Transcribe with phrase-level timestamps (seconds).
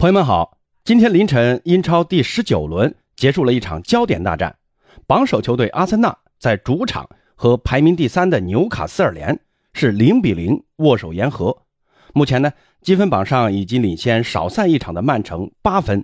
[0.00, 4.56] 朋友们好，今天凌晨英超第十九轮结束了一场焦点大战，
[5.06, 9.38] 榜首球队阿森纳在主场和排名第三的纽卡斯尔联
[9.74, 11.54] 是零比零握手言和。
[12.14, 12.50] 目前呢，
[12.80, 16.02] 积分榜上已经领先少赛一场的曼城八分。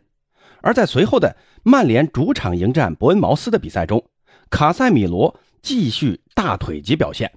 [0.60, 4.04] 而在随后的曼联主场迎战伯恩茅斯的比赛中，
[4.50, 7.32] 卡塞米罗继续大腿级表现，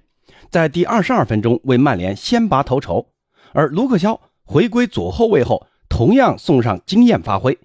[0.50, 3.06] 在第二十二分钟为曼联先拔头筹，
[3.54, 5.66] 而卢克肖回归左后卫后。
[6.00, 7.58] 同样送上惊艳发挥，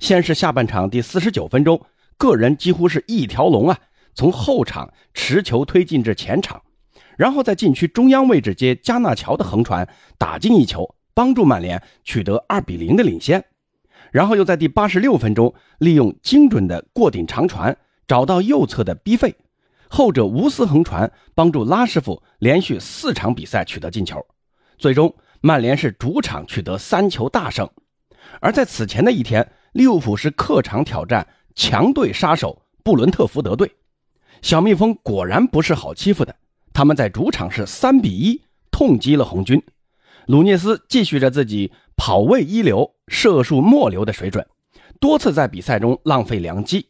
[0.00, 1.80] 先是下半场第四十九分钟，
[2.16, 3.78] 个人几乎是一条龙啊，
[4.12, 6.60] 从后场持球推进至前场，
[7.16, 13.44] 然后在禁区中央位置接加纳乔的横传打进一球，帮助曼联取得二比零的领先。
[14.10, 19.36] 然后又在第八十六分钟，利用精准的过顶长传找到右侧的逼费，
[19.88, 24.26] 后者无私横传帮助拉师傅连续四场比赛取得进球，
[24.76, 25.14] 最终。
[25.46, 27.70] 曼联是主场取得三球大胜，
[28.40, 31.24] 而在此前的一天，利物浦是客场挑战
[31.54, 33.70] 强队杀手布伦特福德队。
[34.42, 36.34] 小蜜蜂果然不是好欺负的，
[36.72, 39.62] 他们在主场是三比一痛击了红军。
[40.26, 44.44] 鲁涅斯继续着自己跑位一流、射术末流的水准，
[44.98, 46.88] 多次在比赛中浪费良机。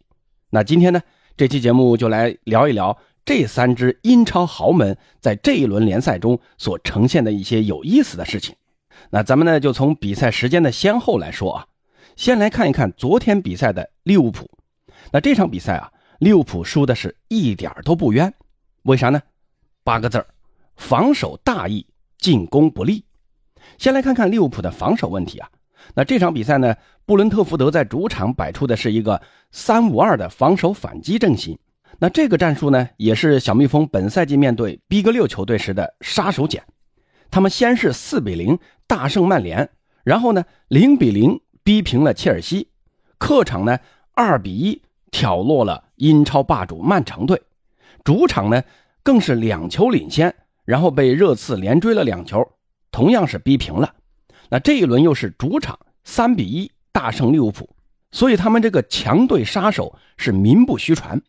[0.49, 1.03] 那今天呢，
[1.37, 2.97] 这期节目就来聊一聊。
[3.27, 8.55] 这三支英超豪门在这一轮联赛中所呈现的一些有意思的事情，
[9.11, 11.67] 那咱们呢就从比赛时间的先后来说啊，
[12.15, 14.49] 先来看一看昨天比赛的利物浦。
[15.11, 18.33] 那这场比赛啊，利物浦输的是一点都不冤，
[18.85, 19.21] 为啥呢？
[19.83, 20.27] 八个字儿：
[20.77, 21.85] 防守大意，
[22.19, 23.05] 进攻不利。
[23.77, 25.51] 先来看看利物浦的防守问题啊。
[25.95, 31.59] 那这场比赛呢，布伦特福德在主场摆出的是一个三五二的防守反击阵型。
[31.99, 36.61] 那这个战术呢，也是小蜜蜂本赛季面对 B 哥六球队时的杀手锏。
[37.31, 39.71] 他们先是四比零大胜曼联，
[40.05, 42.69] 然后呢零比零逼平了切尔西，
[43.19, 43.79] 客场呢
[44.15, 47.43] 二比一挑落了英超霸主曼城队，
[48.05, 48.63] 主场呢
[49.03, 52.47] 更是两球领先，然后被热刺连追了两球，
[52.91, 53.95] 同样是逼平了。
[54.51, 57.69] 那这一轮又是主场三比一大胜利物浦，
[58.13, 61.21] 所以他们这个强队杀手是名不虚传。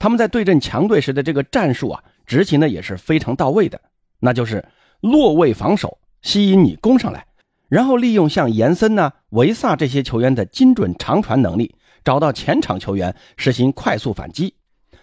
[0.00, 3.78] 他们在对阵强队时的这个战术啊，执行的也是非常到位的，
[4.18, 4.64] 那就是
[5.00, 7.26] 落位防守，吸引你攻上来，
[7.68, 14.54] 然后利用像延森呐、维萨这些球员的精准长传能力，找到前场球员实行快速反击，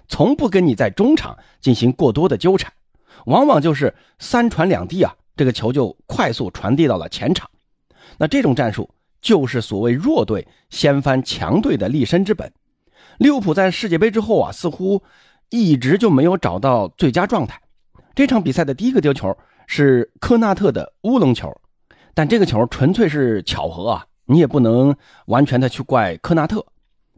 [0.08, 2.74] 从不跟你在中场进行过多的纠缠，
[3.28, 7.48] 往往就是三传两递啊，这个球就快速传递到了前场。
[8.18, 8.90] 那这种战术
[9.22, 12.52] 就是所谓弱队掀翻强队的立身之本。
[13.18, 15.02] 利物浦在世界杯之后啊，似乎
[15.50, 17.60] 一直就没有找到最佳状态。
[18.14, 19.36] 这场比赛的第一个丢球
[19.68, 21.56] 是科纳特的乌龙球，
[22.14, 24.96] 但这个球纯粹是巧合啊，你也不能
[25.28, 26.66] 完全的去怪科纳特。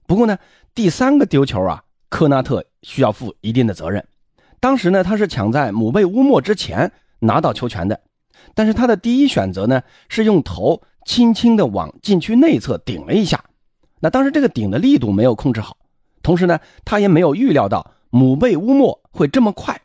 [0.05, 0.37] 不过呢，
[0.73, 4.05] 第三个丢球啊，科纳特需要负一定的责任。
[4.59, 8.01] 当时呢，他是抢在姆贝乌莫之前拿到球权的，
[8.53, 13.41] 但是他的第一选择呢是用头轻轻的往禁区内侧顶了一下，
[13.99, 15.77] 那当时这个顶的力度没有控制好。
[16.21, 19.79] 同时呢，他也没有预料到姆贝乌莫会这么快。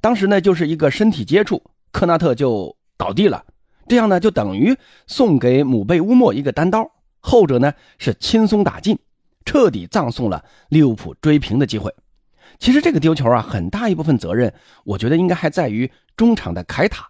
[0.00, 3.44] 当时呢，就是一个身体接触，科纳特就倒地了。
[3.88, 6.90] 这样呢，就等于送给姆贝乌莫一个单刀。
[7.20, 8.98] 后者呢是轻松打进，
[9.44, 11.92] 彻底葬送了利物浦追平的机会。
[12.58, 14.52] 其实这个丢球啊，很大一部分责任，
[14.84, 17.08] 我觉得应该还在于中场的凯塔。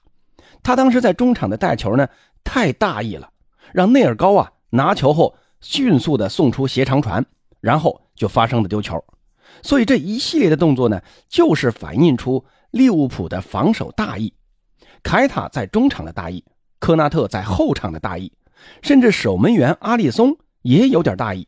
[0.62, 2.06] 他当时在中场的带球呢
[2.44, 3.30] 太大意了，
[3.72, 7.24] 让内尔高啊拿球后迅速的送出斜长传。
[7.62, 9.00] 然后就发生了丢球，
[9.62, 14.34] 所以这一系列的动作呢，就是反映出利物浦的防守大意。
[15.04, 16.44] 凯塔在中场的大意，
[16.80, 18.32] 科纳特在后场的大意，
[18.82, 21.46] 甚至守门员阿里松也有点大意。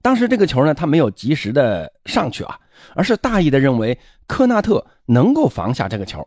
[0.00, 2.58] 当时这个球呢，他没有及时的上去啊，
[2.94, 6.26] 而是大意的认为科纳特能够防下这个球。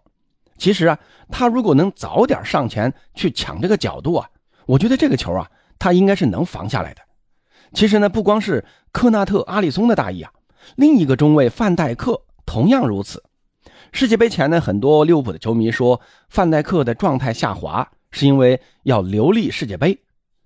[0.55, 0.99] 其实啊，
[1.31, 4.29] 他如果能早点上前去抢这个角度啊，
[4.67, 7.01] 我觉得这个球啊，他应该是能防下来的。
[7.73, 10.31] 其实呢，不光是科纳特、阿里松的大意啊，
[10.75, 13.23] 另一个中卫范戴克同样如此。
[13.91, 19.97] 世界杯前呢，很多利物浦的球迷说范戴克的状态下滑是因为要留力世界杯。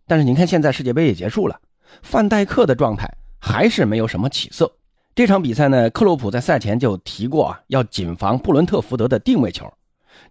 [0.08, 1.60] 但是您看，现在世界杯也结束了，
[2.02, 4.72] 范戴克的状态还是没有什么起色。
[5.14, 9.72] 这场比赛呢，克洛普在赛前就提过啊，要谨防布伦特福德的定位球。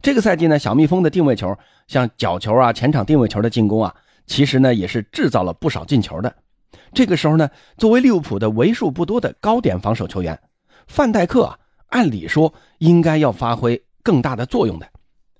[0.02, 1.56] 这个赛季呢，小蜜蜂的定位球，
[1.86, 3.94] 像角球啊、前场定位球的进攻啊，
[4.30, 6.32] 其实呢也是制造了不少进球的。
[6.94, 10.40] 这个时候呢，作为利物浦的为数不多的高点防守球员，
[10.86, 14.86] 范戴克啊，按理说应该要发挥更大的作用的。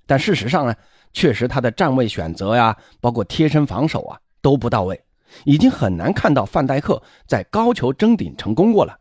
[0.07, 0.75] 但事实上呢，
[1.13, 5.01] 确实他的站位选择呀，包括贴身防守啊都不到位，
[5.45, 8.99] 已经很难看到范戴克在高球争顶成功过了。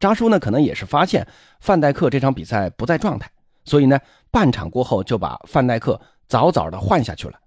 [0.00, 1.26] 扎叔呢，可能也是发现
[1.60, 3.30] 范戴克这场比赛不在状态，
[3.66, 7.38] 所以呢，半场过后就把范戴克早早的换下去了。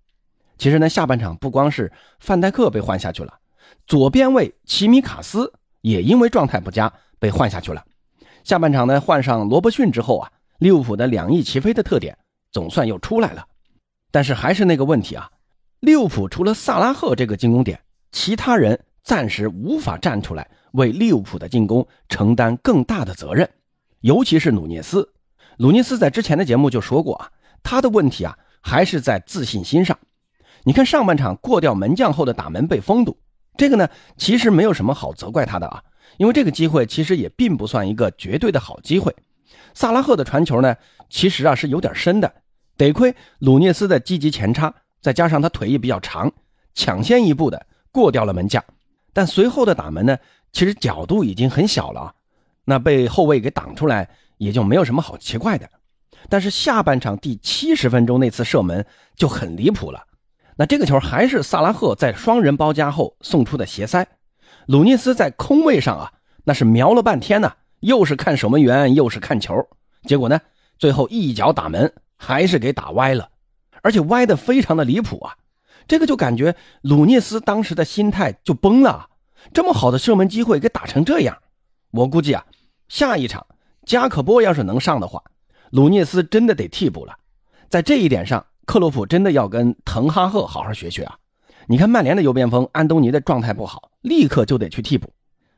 [0.61, 3.33] 其实呢，下半场不光是范戴克被换下去了，
[3.87, 7.83] 左边卫齐米卡斯也因为状态不佳被换下去了。
[8.43, 12.15] 下半场呢，换上罗伯逊之后啊，利物浦的两翼齐飞的特点
[12.51, 13.43] 总算又出来了。
[14.11, 15.31] 但是还是那个问题啊，
[15.79, 17.81] 利物浦除了萨拉赫这个进攻点，
[18.11, 23.49] 其他人暂时无法站出来为利物浦的进攻承担更大的责任。
[24.01, 25.11] 尤其是努涅斯，
[25.57, 27.31] 努涅斯在之前的节目就说过啊，
[27.63, 29.97] 他的问题啊还是在自信心上。
[30.63, 33.17] 你看上半场过掉门将后的打门被封堵，
[33.57, 33.87] 这个呢
[34.17, 35.83] 其实没有什么好责怪他的啊。
[36.17, 39.15] 因为这个机会其实也并不算一个绝对的好机会，
[39.73, 40.75] 萨拉赫的传球呢，
[41.09, 42.31] 其实啊是有点深的，
[42.75, 46.31] 得亏鲁涅斯的积极前插，再加上他腿也比较长，
[46.75, 48.63] 抢先一步的过掉了门将。
[49.13, 50.17] 但随后的打门呢，
[50.51, 52.13] 其实角度已经很小了啊，
[52.65, 55.67] 那被后卫给挡出来也就没有什么好奇怪的。
[56.29, 58.85] 但是下半场第七十分钟那次射门
[59.15, 60.03] 就很离谱了，
[60.57, 64.07] 那这个球还是萨拉赫在双人包夹后送出的斜塞。
[64.67, 66.11] 鲁涅斯在空位上啊，
[66.43, 69.67] 那是瞄了半天呢，又是看守门员，又是看球，
[70.03, 70.39] 结果呢，
[70.77, 73.29] 最后一脚打门还是给打歪了，
[73.81, 75.35] 而且歪的非常的离谱啊！
[75.87, 79.09] 这个就感觉鲁涅斯当时的心态就崩了，
[79.51, 81.39] 这么好的射门机会给打成这样，
[81.89, 82.45] 我估计啊，
[82.87, 83.45] 下一场
[83.85, 85.23] 加可波要是能上的话，
[85.71, 87.17] 鲁涅斯真的得替补了。
[87.67, 91.17] 在这一点上，克洛普真的要跟滕哈赫好好学学啊！
[91.67, 93.91] 你看曼联的右边锋安东尼的状态不好。
[94.01, 95.13] 立刻就得去替补。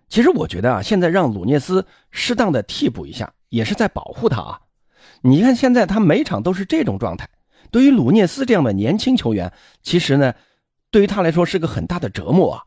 [0.10, 4.60] 其实我觉得啊，现在让鲁涅斯适当的替补一下，也是在保护他啊。
[5.22, 7.30] 你看现在他每场都是这种状态，
[7.72, 10.34] 对于鲁涅斯这样的年轻球员，其实呢，
[10.92, 12.64] 对于他来说是个很大的折磨啊。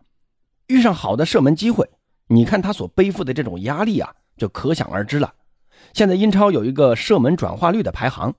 [0.69, 1.87] 遇上好的射门机会，
[2.29, 5.35] 你看他所背负的这种压力啊，就可想而知了。
[5.93, 8.35] 现在英超有一个射门转化率的排行，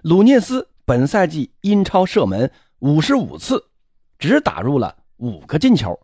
[0.00, 2.50] 鲁涅斯本赛季英超射门
[2.80, 3.64] 五十五次，
[4.18, 5.96] 只打入了五个进球。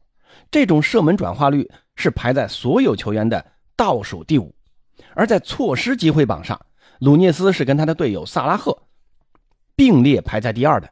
[0.48, 3.44] 这种射门转化率是排在所有球员的
[3.74, 4.54] 倒数第五，
[5.14, 6.64] 而在错失机会榜上，
[7.00, 8.80] 鲁涅斯是跟他的队友萨拉赫
[9.74, 10.88] 并列排在第二的，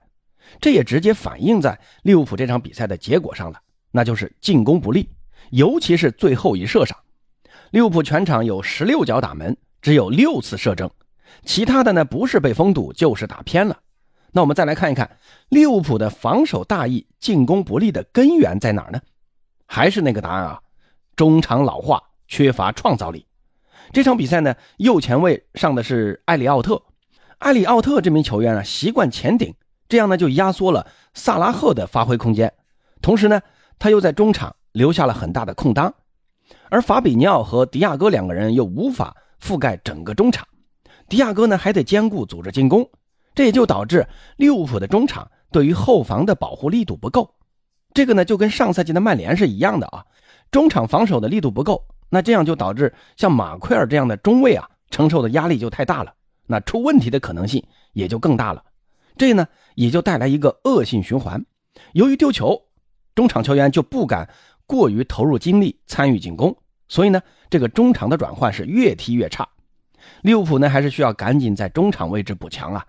[0.61, 3.61] 这也直接反映在利物浦这场比赛的结果上了，
[3.93, 5.09] 那就是进攻不利，
[5.51, 6.99] 尤其是最后一射上，
[7.71, 10.91] 利物浦全场有十六脚打门，只有六次射正，
[11.45, 13.79] 其他的呢不是被封堵就是打偏了。
[14.37, 19.01] 那我们再来看一看利物浦的防守大意、进攻不利的根源在哪儿呢？
[19.65, 20.61] 还是那个答案啊，
[21.15, 23.27] 中场老化，缺乏创造力。
[23.93, 26.83] 这场比赛呢，右前卫上的是埃里奥特，
[27.39, 29.55] 埃里奥特这名球员啊，习惯前顶，
[29.89, 32.53] 这样呢就压缩了萨拉赫的发挥空间，
[33.01, 33.41] 同时呢，
[33.79, 35.95] 他又在中场留下了很大的空当，
[36.71, 40.45] 而法比尼奥和迪亚哥两个人又无法覆盖整个中场，
[41.09, 42.91] 迪亚哥呢还得兼顾组织进攻，
[43.35, 47.35] 这也就导致利物浦的中场对于后防的保护力度不够。
[47.93, 50.05] 这个呢，就跟上赛季的曼联是一样的啊，
[50.51, 56.13] 中场防守的力度不够，那这样就导致像马奎尔这样的中卫啊，承受的压力就太大了，
[56.47, 58.65] 那出问题的可能性也就更大了。
[59.17, 59.47] 这呢，
[59.77, 61.45] 也就带来一个恶性循环。
[61.93, 62.61] 由于丢球，
[63.15, 64.29] 中场球员就不敢
[64.67, 66.57] 过于投入精力参与进攻，
[66.89, 69.49] 所以呢，这个中场的转换是越踢越差。
[70.23, 72.85] 利物浦呢，还是需要赶紧在中场位置补强啊。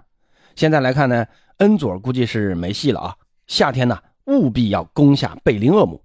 [0.55, 1.25] 现在来看呢，
[1.57, 3.15] 恩佐估计是没戏了啊。
[3.47, 3.99] 夏天呢？
[4.25, 6.01] 务必要攻下贝林厄姆。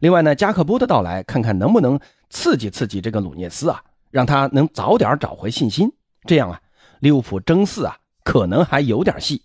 [0.00, 1.98] 另外呢，加克波的到来，看看能不能
[2.30, 5.90] 刺激刺激这个鲁涅斯啊，让他能早点找回信心。
[6.24, 6.60] 这样啊，
[7.00, 9.42] 利物浦争四啊，可能还有点戏。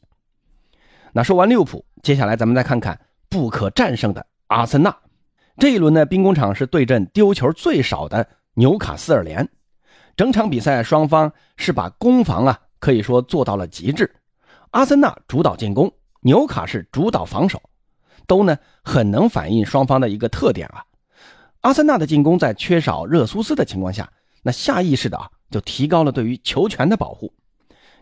[1.14, 4.96] 那说完利物浦，接下来咱们再看看不可战胜的阿森纳。
[5.58, 9.50] 这一轮呢，兵工厂是对阵丢球最少的纽卡斯尔联。
[10.16, 14.14] 整场比赛双方是把攻防啊，可以说做到了极致。
[14.74, 17.62] 阿森纳主导进攻，纽卡是主导防守。
[18.26, 20.84] 都呢很能反映双方的一个特点啊。
[21.62, 24.12] 阿森纳的进攻在缺少热苏斯的情况下，
[24.42, 27.32] 那下意识的啊就提高了对于球权的保护。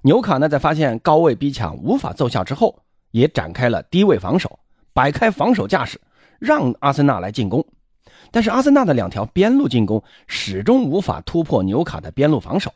[0.04, 4.60] 纽卡呢在发现高位逼抢无法奏效之后，也展开了低位防守，
[4.94, 6.00] 摆开防守架势，
[6.40, 7.66] 让阿森纳来进攻。
[8.32, 12.72] 但是阿森纳的两条边路进攻始终无法突破纽卡的边路防守。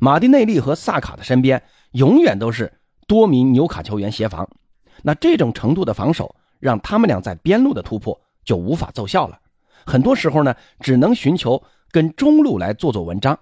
[0.00, 2.77] 马丁内利和萨卡的身边永远都是
[3.08, 4.48] 多名纽卡球员协防，
[5.02, 6.32] 那这种程度的防守。
[6.60, 9.38] 让他们俩在边路的突破就无法奏效了，
[9.86, 11.62] 很多时候呢，只能寻求
[11.92, 13.38] 跟中路来做做文章。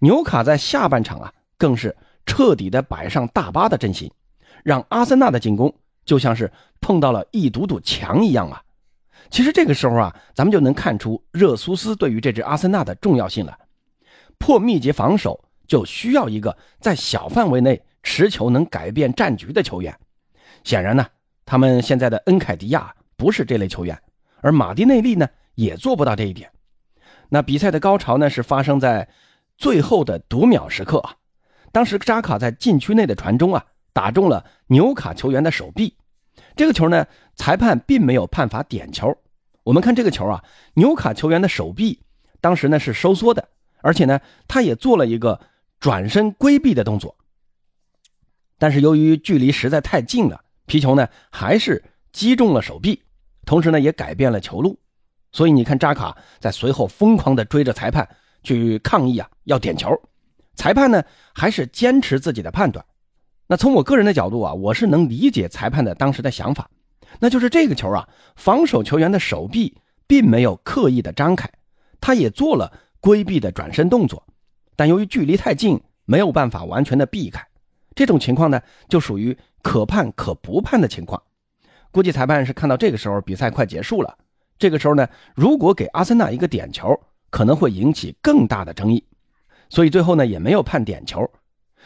[0.00, 1.96] 纽卡在下半场啊，更是
[2.26, 4.12] 彻底的摆上大巴的阵型，
[4.62, 5.74] 让阿森纳的进攻
[6.04, 8.62] 就像是碰到了一堵堵墙一样啊。
[9.30, 13.58] 其实这个时候啊，咱们就能看出热苏斯对于这支阿森纳的重要性了。
[14.36, 19.92] 破密集防守就需要一个在小范围内持球能改变战局的球员。
[20.62, 21.04] 显然呢，
[21.44, 24.00] 他们现在的恩凯迪亚不是这类球员，
[24.40, 26.48] 而马蒂内利呢也做不到这一点。
[27.30, 29.08] 那比赛的高潮呢是发生在
[29.56, 31.16] 最后的读秒时刻啊，
[31.72, 35.96] 当时扎卡在禁区内的传中啊打中了纽卡球员的手臂，
[36.54, 39.16] 这个球呢裁判并没有判罚点球。
[39.64, 40.44] 我们看这个球啊，
[40.74, 42.00] 纽卡球员的手臂
[42.40, 43.48] 当时呢是收缩的，
[43.80, 45.40] 而且呢他也做了一个
[45.80, 47.16] 转身规避的动作，
[48.64, 50.42] 但是由于距离实在太近了。
[50.64, 53.02] 皮球呢，还是击中了手臂，
[53.44, 54.78] 同时呢，也改变了球路。
[55.32, 58.08] 所以你看，扎卡在随后疯狂地追着裁判
[58.42, 59.90] 去抗议啊，要点球。
[60.54, 61.04] 裁判呢，
[61.34, 62.82] 还是坚持自己的判断。
[63.48, 66.70] 那从我个人的角度啊，我是能理解裁判的当时的想法，
[67.20, 71.50] 那就是这个球啊，防守球员的手臂并没有刻意的张开，
[72.00, 74.26] 他也做了规避的转身动作，
[74.74, 77.46] 但由于距离太近，没有办法完全的避开。
[77.94, 79.36] 这种情况呢，就属于。
[79.64, 81.22] 可判可不判的情况，
[81.90, 84.14] 估计裁判是看到这个时候比赛快结束了。
[84.58, 86.94] 这个时候呢，如果给阿森纳一个点球，
[87.30, 89.02] 可能会引起更大的争议，
[89.70, 91.26] 所以最后呢也没有判点球。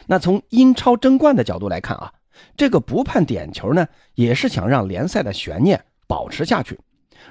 [0.08, 2.12] 那从英超争冠的角度来看啊，
[2.56, 3.86] 这个不判点球呢，
[4.16, 6.76] 也是想让联赛的悬念保持下去。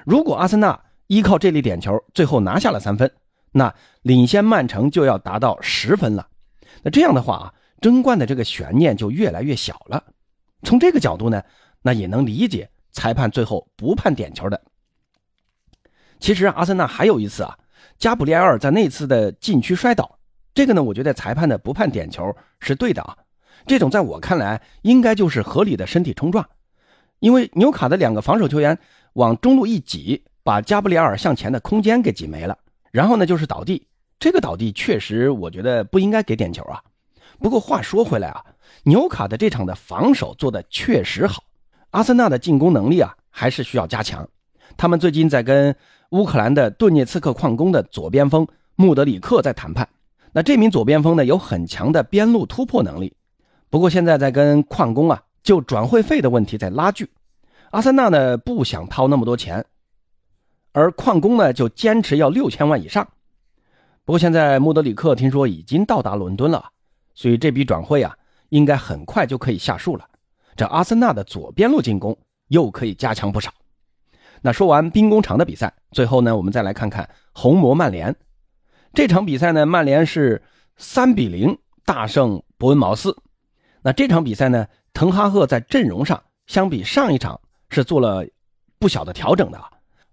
[0.06, 3.10] 如果阿森纳依靠这粒点球最后拿下了三分，
[3.52, 6.26] 那领先曼城就要达到十分了。
[6.82, 10.02] 那这样的话啊，争冠的这个悬念就越来越小了。
[10.62, 11.42] 从这个角度呢，
[11.82, 14.60] 那也能理解裁判最后不判点球的。
[16.18, 17.56] 其实阿森纳还有一次啊，
[17.96, 20.18] 加布里埃尔在那次的禁区摔倒，
[20.52, 23.16] 这个呢，我觉得裁判的不判点球是对的啊。
[23.66, 26.48] 这种在我看来应该就是合理的身体冲撞，
[27.20, 28.76] 因为纽卡的两个防守球员
[29.12, 32.58] 往中路一挤，把加布里埃尔向前的空间给挤没了，
[32.90, 33.86] 然后呢就是倒地，
[34.18, 36.82] 这个倒地确实我觉得不应该给点球啊。
[37.38, 38.44] 不过话说回来啊。
[38.84, 41.42] 纽卡的这场的防守做的确实好，
[41.90, 44.26] 阿森纳的进攻能力啊还是需要加强。
[44.76, 45.74] 他们最近在跟
[46.10, 49.88] 乌克兰的顿涅茨克矿工的左边锋穆德里克在谈判。
[50.32, 53.14] 那这名左边锋呢有很强的边路突破能力，
[53.68, 57.10] 不过现在在跟矿工啊就转会费的问题在拉锯。
[57.70, 59.64] 阿森纳呢不想掏那么多钱，
[60.72, 63.06] 而矿工呢就坚持要六千万以上。
[64.04, 66.70] 不过现在穆德里克听说已经到达伦敦了，
[67.18, 68.14] 所以这笔转会啊。
[68.50, 70.08] 应该很快就可以下树了，
[70.56, 73.52] 这阿森纳的左边路进攻又可以加强不少。
[74.40, 78.16] 那说完兵工厂的比赛，最后呢，我们再来看看红魔曼联
[78.94, 80.42] 这场比赛呢，曼联是
[80.78, 83.14] 三比零大胜伯恩茅斯。
[83.82, 88.26] 那这场比赛呢，滕哈赫在阵容上相比上一场是做了
[88.78, 89.62] 不小的调整的，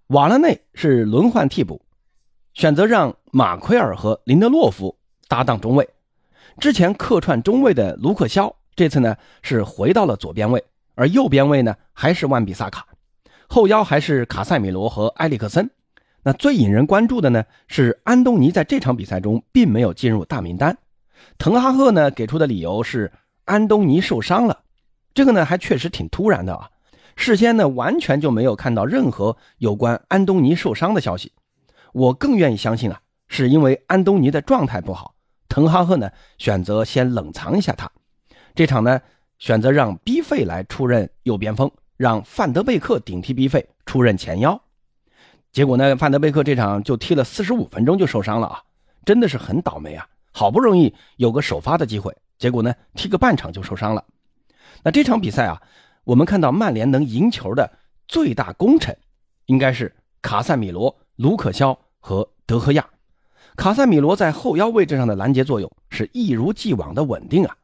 [0.08, 1.80] 瓦拉内是轮换替补，
[2.52, 4.94] 选择让马奎尔和林德洛夫
[5.26, 5.88] 搭档中卫。
[6.58, 12.86] 之前客串中卫的卢克肖，这次呢是回到了左边位，而右边位呢还是万比萨卡，
[13.46, 15.70] 后腰还是卡塞米罗和埃里克森。
[16.22, 20.76] 那最引人关注的呢是安东尼在这场比赛中并没有进入大名单，
[21.38, 23.12] 滕哈赫呢给出的理由是
[23.44, 24.60] 安东尼受伤了，
[25.14, 26.70] 这个呢还确实挺突然的啊，
[27.16, 31.32] 事先呢完全就没有看到任何有关安东尼受伤的消息。
[31.92, 35.15] 我更愿意相信啊，是因为安东尼的状态不好。
[35.48, 37.90] 滕哈赫呢选择先冷藏一下他，
[38.54, 39.00] 这场呢
[39.38, 44.60] 选择让 B 费来出任右边锋，让范德贝克顶替 B 费出任前腰。
[45.52, 48.62] 结果呢，范德贝克这场就踢了四十五分钟就受伤了啊，
[49.04, 50.06] 真的是很倒霉啊！
[50.32, 54.04] 好不容易有个首发的机会，结果呢踢个半场就受伤了。
[54.82, 55.62] 那这场比赛啊，
[56.04, 57.70] 我们看到曼联能赢球的
[58.06, 58.94] 最大功臣，
[59.46, 62.86] 应该是卡塞米罗、卢克肖和德赫亚。
[63.56, 67.56] 卡塞米罗在后腰位置上的拦截作用是一如既往的稳定啊，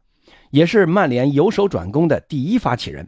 [0.50, 3.06] 也是曼联由守转攻的第一发起人。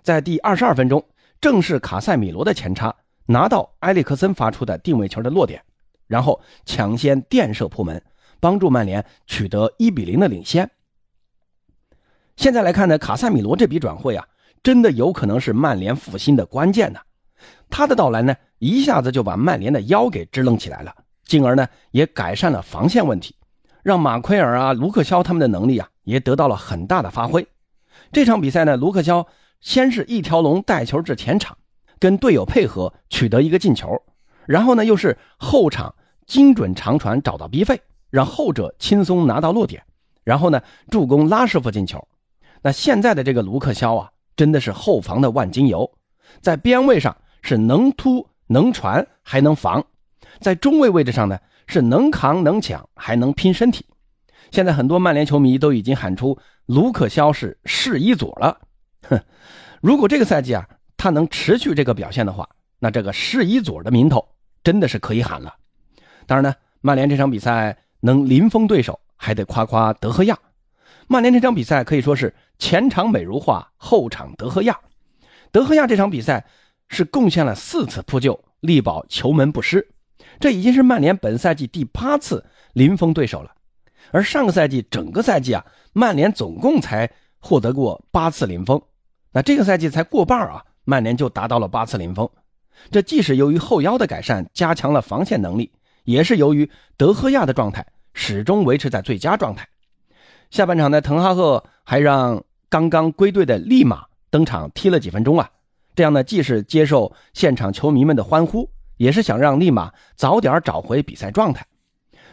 [0.00, 1.04] 在第二十二分钟，
[1.40, 2.94] 正是卡塞米罗的前插
[3.26, 5.60] 拿到埃里克森发出的定位球的落点，
[6.06, 8.00] 然后抢先垫射破门，
[8.38, 10.70] 帮助曼联取得一比零的领先。
[12.36, 14.24] 现在来看呢，卡塞米罗这笔转会啊，
[14.62, 17.00] 真的有可能是曼联复兴的关键呢。
[17.68, 20.94] 他的到来呢，一下子就把曼联的腰给支棱起来了。
[21.24, 23.34] 进而呢，也改善了防线问题，
[23.82, 27.46] 让马奎尔啊、卢克肖他们的能力啊，也得到了很大的发挥。
[28.12, 29.26] 这场比赛呢，卢克肖
[29.60, 31.56] 先是一条龙带球至前场，
[31.98, 34.02] 跟队友配合取得一个进球，
[34.46, 35.94] 然后呢，又是后场
[36.26, 39.82] 精准长传找到 B 费，让后者轻松拿到落点，
[40.22, 42.06] 然后呢，助攻拉师傅进球。
[42.62, 45.90] 那现在的这个卢克肖啊，真的是后防的万金油，
[46.40, 49.84] 在边位上是能突能传还能防，
[50.40, 53.86] 在中卫位置上呢是能扛能抢还能拼身体。
[54.50, 58.58] 现在很多曼联球迷都已经喊出卢克肖是世一组了，
[59.08, 59.20] 哼！
[59.80, 62.48] 如果这个赛季啊他能持续这个表现的话，
[62.78, 64.26] 那这个世一组的名头
[64.62, 65.54] 真的是可以喊了。
[66.26, 70.38] 当然呢，曼联这场比赛能零封对手，还得夸夸德赫亚。
[71.06, 74.78] 曼联这场比赛可以说是前场美如画，后场德赫亚。
[75.50, 76.46] 德赫亚这场比赛
[76.88, 79.86] 是贡献了四次扑救，力保球门不失，
[80.40, 83.52] 这已经是曼联本赛季第八次零封对手了。
[84.10, 88.80] 而上个赛季整个赛季啊，曼联总共才获得过八次零封，
[89.32, 92.28] 那这个赛季才过半啊，曼联就达到了八次零封。
[92.90, 95.72] 这既是由于后腰的改善，加强了防线能力，
[96.04, 99.66] 也是由于德赫亚的状态始终维持在最佳状态。
[100.50, 105.50] 下半场呢，滕哈赫还让刚刚归队的利马登场踢了几分钟啊，
[105.94, 111.66] 这样呢，既是接受现场球迷们的欢呼，也是想让利马早点找回比赛状态。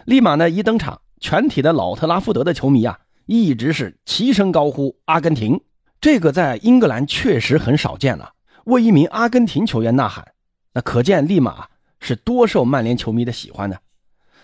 [0.05, 1.01] 利马呢一登场。
[1.23, 5.61] 全体的老特拉福德的球迷啊，一直是齐声高呼“阿根廷”，
[6.01, 8.33] 这个在英格兰确实很少见了。
[8.65, 10.25] 为一名阿根廷球员呐喊，
[10.73, 11.67] 那可见利马
[11.99, 13.79] 是多受曼联球迷的喜欢的。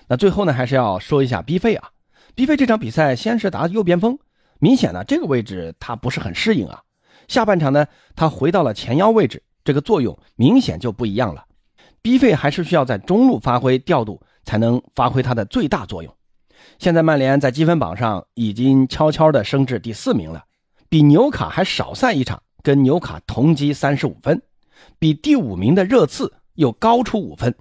[0.08, 1.90] 那最后呢，还是要说一下 B 费啊
[2.36, 4.20] ，B 费这场比赛先是打右边锋，
[4.60, 6.84] 明显呢这个位置他不是很适应啊。
[7.28, 11.44] 下半场呢，他回到了前腰位置，这个作用明显就不一样了。
[12.02, 16.14] B 费还是需要在中路发挥调度，才能发挥他的最大作用。
[16.80, 20.46] 现在曼联在积分榜上已经悄悄地升至第四名了，
[20.90, 24.42] 比纽卡还少赛一场，跟纽卡同积三十五分，
[25.00, 27.56] 比第五名的热刺又高出五分，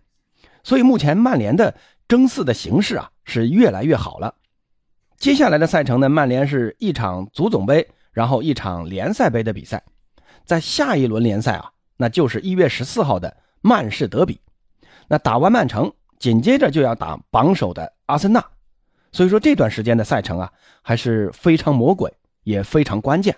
[0.62, 1.74] 所以目前曼联的
[2.06, 4.34] 争四的形势啊是越来越好了。
[5.18, 9.82] 接下来的赛程呢，曼联是一场足总杯，然后一场联赛杯的比赛，
[10.44, 13.34] 在下一轮联赛啊，那就是一月十四号的
[13.66, 14.40] 曼市德比，
[15.08, 18.45] 那打完曼城，紧接着就要打榜首的阿森纳。
[19.10, 22.12] 所以说这段时间的赛程啊，还是非常魔鬼，
[22.45, 23.36] 也非常关键。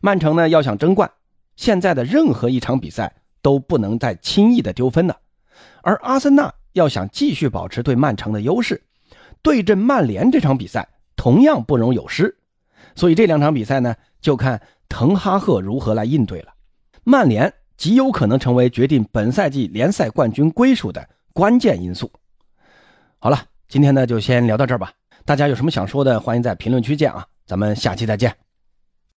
[0.00, 1.10] 曼城呢要想争冠，
[1.56, 5.18] 现在的任何一场比赛都不能再轻易的丢分了。
[5.82, 8.82] 而阿森纳要想继续保持对曼城的优势，
[9.42, 12.34] 对阵曼联这场比赛同样不容有失。
[12.94, 16.54] 所以这两场比赛呢，就看滕哈赫如何来应对了。
[17.04, 22.12] 曼联极有可能成为决定本赛季联赛冠军归属的关键因素。
[23.18, 24.92] 好了，今天呢就先聊到这儿吧。
[25.24, 27.26] 大家有什么想说的，欢迎在评论区见啊！
[27.46, 28.36] 咱们下期再见。